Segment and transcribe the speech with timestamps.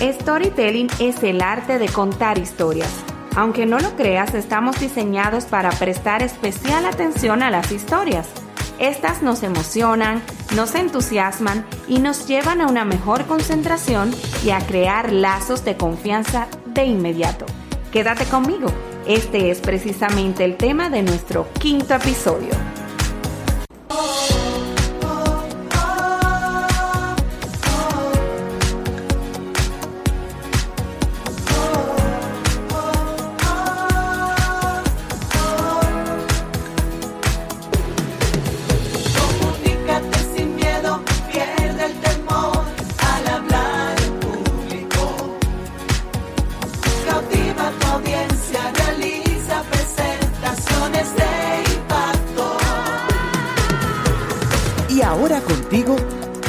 [0.00, 2.90] Storytelling es el arte de contar historias.
[3.36, 8.28] Aunque no lo creas, estamos diseñados para prestar especial atención a las historias.
[8.78, 10.22] Estas nos emocionan,
[10.54, 16.48] nos entusiasman y nos llevan a una mejor concentración y a crear lazos de confianza
[16.66, 17.46] de inmediato.
[17.92, 18.66] Quédate conmigo,
[19.06, 22.50] este es precisamente el tema de nuestro quinto episodio.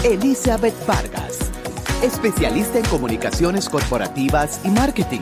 [0.03, 1.51] Elizabeth Vargas,
[2.03, 5.21] especialista en comunicaciones corporativas y marketing,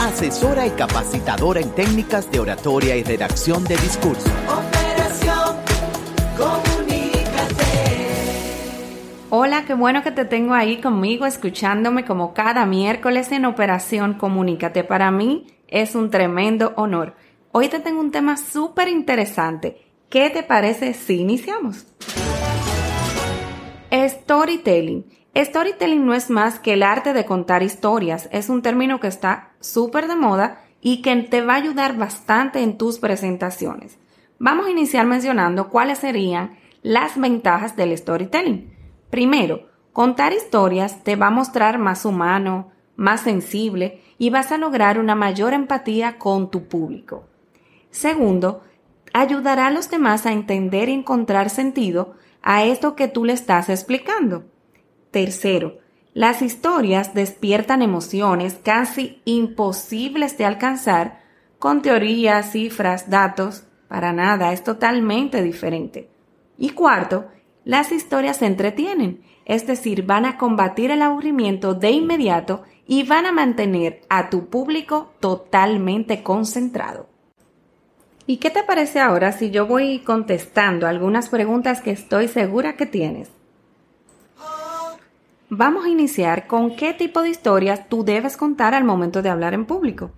[0.00, 4.28] asesora y capacitadora en técnicas de oratoria y redacción de discurso.
[4.46, 5.56] Operación
[6.36, 7.64] Comunícate.
[9.30, 14.84] Hola, qué bueno que te tengo ahí conmigo escuchándome como cada miércoles en Operación Comunícate.
[14.84, 17.14] Para mí es un tremendo honor.
[17.52, 19.82] Hoy te tengo un tema súper interesante.
[20.08, 21.86] ¿Qué te parece si iniciamos?
[23.92, 25.04] Storytelling.
[25.34, 28.28] Storytelling no es más que el arte de contar historias.
[28.32, 32.62] Es un término que está súper de moda y que te va a ayudar bastante
[32.62, 33.98] en tus presentaciones.
[34.38, 38.72] Vamos a iniciar mencionando cuáles serían las ventajas del storytelling.
[39.10, 44.98] Primero, contar historias te va a mostrar más humano, más sensible y vas a lograr
[44.98, 47.24] una mayor empatía con tu público.
[47.90, 48.62] Segundo,
[49.12, 52.14] ayudará a los demás a entender y encontrar sentido
[52.46, 54.44] a esto que tú le estás explicando.
[55.10, 55.78] Tercero,
[56.14, 61.24] las historias despiertan emociones casi imposibles de alcanzar
[61.58, 63.64] con teorías, cifras, datos.
[63.88, 66.08] Para nada, es totalmente diferente.
[66.56, 67.26] Y cuarto,
[67.64, 73.26] las historias se entretienen, es decir, van a combatir el aburrimiento de inmediato y van
[73.26, 77.08] a mantener a tu público totalmente concentrado.
[78.28, 82.86] ¿Y qué te parece ahora si yo voy contestando algunas preguntas que estoy segura que
[82.86, 83.30] tienes?
[85.48, 89.54] Vamos a iniciar con qué tipo de historias tú debes contar al momento de hablar
[89.54, 90.10] en público.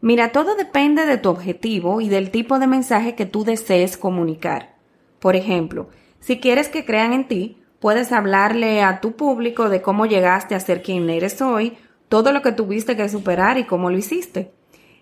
[0.00, 4.76] Mira, todo depende de tu objetivo y del tipo de mensaje que tú desees comunicar.
[5.18, 5.88] Por ejemplo,
[6.20, 10.60] si quieres que crean en ti, puedes hablarle a tu público de cómo llegaste a
[10.60, 11.76] ser quien eres hoy,
[12.08, 14.52] todo lo que tuviste que superar y cómo lo hiciste.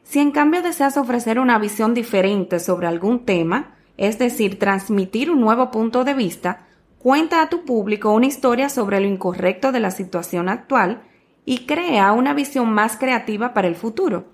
[0.08, 5.38] Si en cambio deseas ofrecer una visión diferente sobre algún tema, es decir, transmitir un
[5.38, 6.66] nuevo punto de vista,
[6.98, 11.02] cuenta a tu público una historia sobre lo incorrecto de la situación actual
[11.44, 14.32] y crea una visión más creativa para el futuro.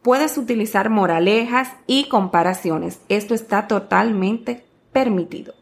[0.00, 3.00] Puedes utilizar moralejas y comparaciones.
[3.08, 5.54] Esto está totalmente permitido.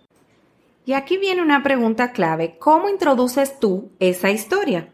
[0.85, 2.59] Y aquí viene una pregunta clave.
[2.59, 4.93] ¿Cómo introduces tú esa historia?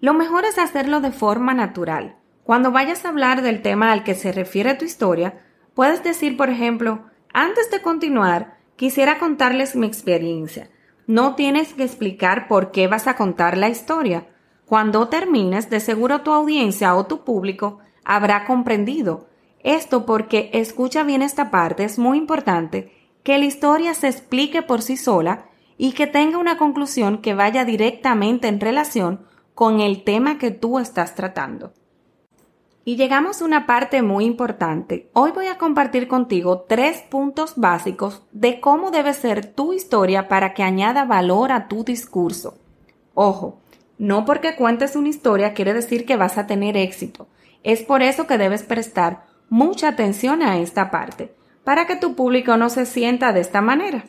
[0.00, 2.17] Lo mejor es hacerlo de forma natural.
[2.48, 5.44] Cuando vayas a hablar del tema al que se refiere tu historia,
[5.74, 7.04] puedes decir, por ejemplo,
[7.34, 10.70] antes de continuar, quisiera contarles mi experiencia.
[11.06, 14.28] No tienes que explicar por qué vas a contar la historia.
[14.64, 19.28] Cuando termines, de seguro tu audiencia o tu público habrá comprendido.
[19.62, 22.90] Esto porque, escucha bien esta parte, es muy importante
[23.24, 27.66] que la historia se explique por sí sola y que tenga una conclusión que vaya
[27.66, 31.74] directamente en relación con el tema que tú estás tratando.
[32.88, 35.10] Y llegamos a una parte muy importante.
[35.12, 40.54] Hoy voy a compartir contigo tres puntos básicos de cómo debe ser tu historia para
[40.54, 42.56] que añada valor a tu discurso.
[43.12, 43.60] Ojo,
[43.98, 47.28] no porque cuentes una historia quiere decir que vas a tener éxito.
[47.62, 51.34] Es por eso que debes prestar mucha atención a esta parte,
[51.64, 54.06] para que tu público no se sienta de esta manera.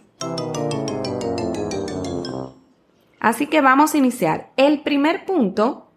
[3.19, 4.51] Así que vamos a iniciar.
[4.55, 5.91] El primer punto,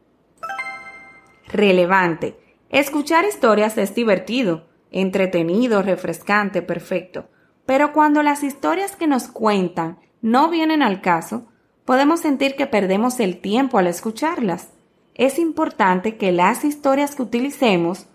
[1.47, 2.42] relevante.
[2.73, 7.29] Escuchar historias es divertido, entretenido, refrescante, perfecto.
[7.67, 11.45] Pero cuando las historias que nos cuentan no vienen al caso,
[11.85, 14.71] podemos sentir que perdemos el tiempo al escucharlas.
[15.15, 18.07] Es importante que las historias que utilicemos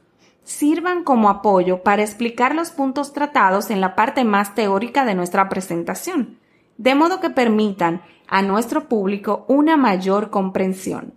[0.44, 5.50] sirvan como apoyo para explicar los puntos tratados en la parte más teórica de nuestra
[5.50, 6.40] presentación,
[6.80, 11.14] de modo que permitan a nuestro público una mayor comprensión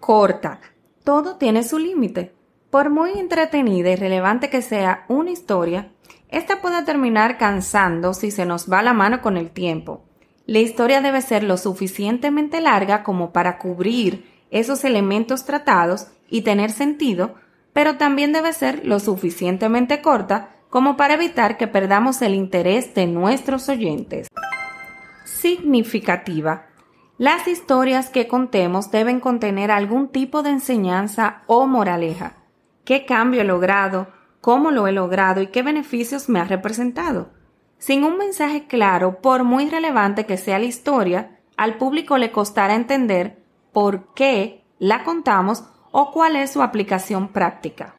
[0.00, 0.60] corta.
[1.04, 2.34] Todo tiene su límite.
[2.70, 5.92] Por muy entretenida y relevante que sea una historia,
[6.28, 10.04] esta puede terminar cansando si se nos va la mano con el tiempo.
[10.46, 16.70] La historia debe ser lo suficientemente larga como para cubrir esos elementos tratados y tener
[16.70, 17.34] sentido,
[17.72, 23.06] pero también debe ser lo suficientemente corta como para evitar que perdamos el interés de
[23.06, 24.28] nuestros oyentes.
[25.24, 26.66] Significativa.
[27.20, 32.36] Las historias que contemos deben contener algún tipo de enseñanza o moraleja.
[32.86, 34.06] ¿Qué cambio he logrado?
[34.40, 35.42] ¿Cómo lo he logrado?
[35.42, 37.28] ¿Y qué beneficios me ha representado?
[37.76, 42.74] Sin un mensaje claro, por muy relevante que sea la historia, al público le costará
[42.74, 43.44] entender
[43.74, 47.96] por qué la contamos o cuál es su aplicación práctica.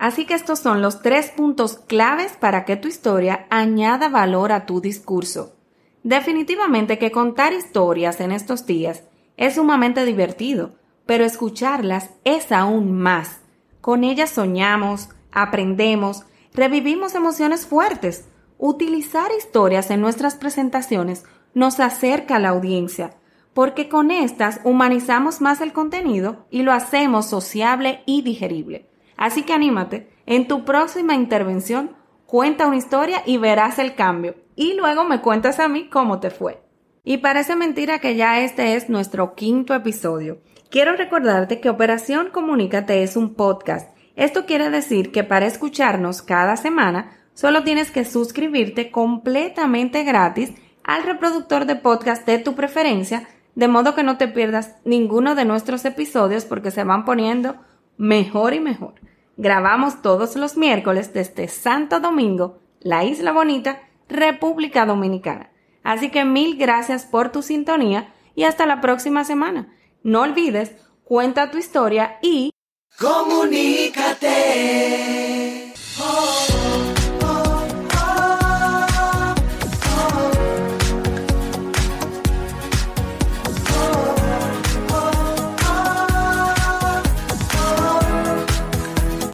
[0.00, 4.66] Así que estos son los tres puntos claves para que tu historia añada valor a
[4.66, 5.61] tu discurso.
[6.02, 9.04] Definitivamente que contar historias en estos días
[9.36, 10.74] es sumamente divertido,
[11.06, 13.40] pero escucharlas es aún más.
[13.80, 18.28] Con ellas soñamos, aprendemos, revivimos emociones fuertes.
[18.58, 23.14] Utilizar historias en nuestras presentaciones nos acerca a la audiencia,
[23.54, 28.88] porque con estas humanizamos más el contenido y lo hacemos sociable y digerible.
[29.16, 31.90] Así que anímate, en tu próxima intervención
[32.32, 34.36] cuenta una historia y verás el cambio.
[34.56, 36.62] Y luego me cuentas a mí cómo te fue.
[37.04, 40.40] Y parece mentira que ya este es nuestro quinto episodio.
[40.70, 43.94] Quiero recordarte que Operación Comunícate es un podcast.
[44.16, 51.02] Esto quiere decir que para escucharnos cada semana solo tienes que suscribirte completamente gratis al
[51.02, 55.84] reproductor de podcast de tu preferencia de modo que no te pierdas ninguno de nuestros
[55.84, 57.56] episodios porque se van poniendo
[57.98, 58.94] mejor y mejor.
[59.36, 65.50] Grabamos todos los miércoles desde Santo Domingo, la Isla Bonita, República Dominicana.
[65.82, 69.74] Así que mil gracias por tu sintonía y hasta la próxima semana.
[70.02, 70.72] No olvides,
[71.04, 72.50] cuenta tu historia y...
[72.98, 74.52] Comunícate.